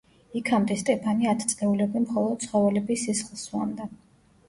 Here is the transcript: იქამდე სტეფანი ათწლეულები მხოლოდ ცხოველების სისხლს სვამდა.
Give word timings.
იქამდე 0.39 0.77
სტეფანი 0.83 1.29
ათწლეულები 1.35 2.03
მხოლოდ 2.07 2.49
ცხოველების 2.49 3.07
სისხლს 3.11 3.49
სვამდა. 3.53 3.93